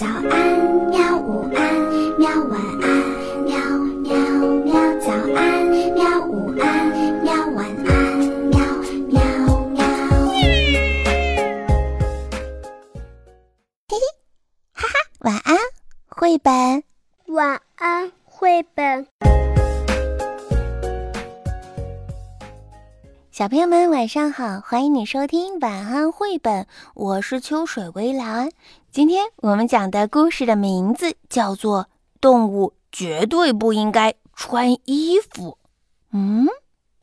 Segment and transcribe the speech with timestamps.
[0.00, 0.24] 早安，
[0.88, 1.18] 喵！
[1.18, 1.60] 午安，
[2.18, 2.30] 喵！
[2.44, 2.88] 晚安，
[3.44, 3.52] 喵
[4.00, 4.16] 喵
[4.64, 4.72] 喵！
[4.98, 6.24] 早安，喵！
[6.24, 6.88] 午安，
[7.22, 7.34] 喵！
[7.48, 8.16] 晚安，
[8.48, 8.58] 喵
[9.10, 9.20] 喵
[9.68, 9.84] 喵！
[13.88, 14.00] 嘿嘿，
[14.72, 15.58] 哈哈，晚安，
[16.08, 16.82] 绘本。
[17.26, 19.06] 晚安，绘本。
[23.40, 28.50] 小朋友们晚上好，欢迎你收听晚安绘本，我是秋水微澜。
[28.90, 31.84] 今天我们讲的故事的名字叫做
[32.20, 35.56] 《动物绝对不应该穿衣服》。
[36.12, 36.48] 嗯，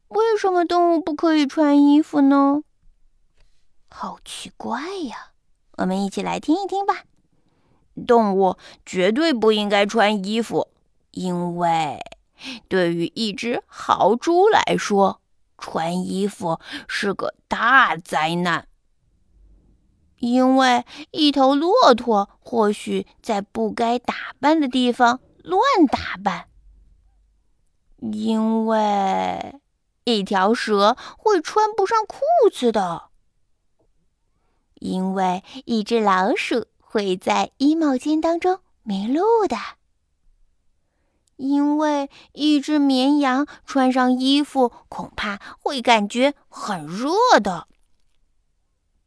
[0.09, 2.61] 为什么动物不可以穿衣服呢？
[3.89, 5.31] 好奇怪呀！
[5.77, 7.01] 我们一起来听一听吧。
[8.05, 10.67] 动物绝对不应该穿衣服，
[11.09, 11.99] 因为
[12.67, 15.19] 对于一只豪猪来说。
[15.57, 18.67] 穿衣服是个大灾难，
[20.19, 26.47] 因为一头骆驼或许在不该打扮的地方乱打扮；
[27.99, 29.59] 因为
[30.03, 32.19] 一条蛇会穿不上裤
[32.53, 33.09] 子的；
[34.75, 39.57] 因为一只老鼠会在衣帽间当中迷路的。
[41.37, 47.09] 因为一只绵羊穿上衣服恐怕会感觉很热
[47.41, 47.67] 的。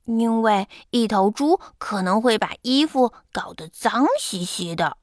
[0.04, 4.96] 因为一头猪可能会把衣服搞得脏兮兮的。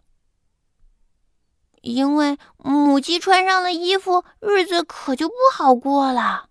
[1.82, 6.50] 因为母鸡穿上了衣服，日子可就不好过了。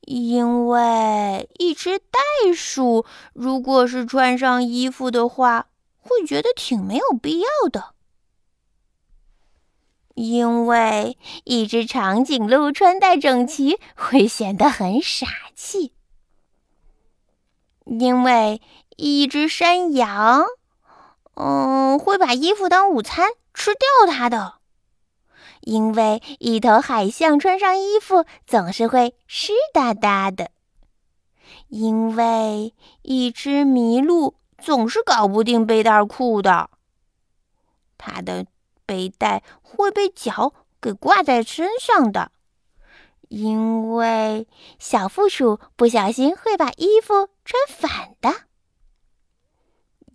[0.00, 2.18] 因为一只袋
[2.54, 7.94] 鼠如果是穿上衣服的话，会觉得挺没有必要的。
[10.18, 15.92] 因为一只长颈鹿穿戴整齐会显得很傻气。
[17.84, 18.60] 因为
[18.96, 20.44] 一只山羊，
[21.34, 24.54] 嗯，会把衣服当午餐吃掉它的。
[25.60, 30.50] 因为一头海象穿上衣服总是会湿哒哒的。
[31.68, 36.70] 因为一只麋鹿总是搞不定背带裤的，
[37.96, 38.46] 它的。
[38.88, 42.32] 背带会被脚给挂在身上的，
[43.28, 48.46] 因为小负鼠不小心会把衣服穿反的。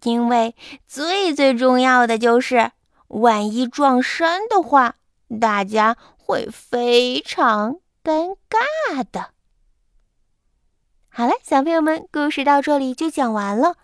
[0.01, 0.55] 因为
[0.87, 2.71] 最最重要的就是，
[3.09, 4.95] 万一撞衫的话，
[5.39, 9.29] 大家会非常尴尬的。
[11.09, 13.75] 好了，小朋友们，故事到这里就讲完了。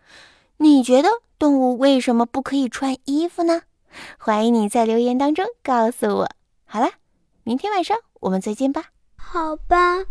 [0.57, 3.61] 你觉得动物为什么不可以穿衣服呢？
[4.17, 6.29] 欢迎你在留言当中告诉我。
[6.65, 6.91] 好了，
[7.43, 8.85] 明天晚上我们再见吧。
[9.17, 10.05] 好吧，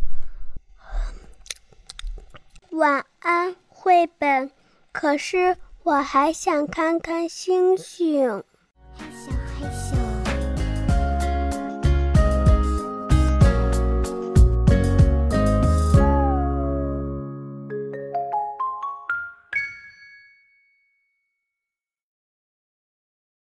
[2.70, 4.50] 晚安，绘本。
[4.92, 8.42] 可是我还想看看星星。